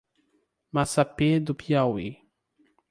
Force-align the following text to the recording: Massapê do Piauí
Massapê 0.71 1.39
do 1.39 1.53
Piauí 1.53 2.17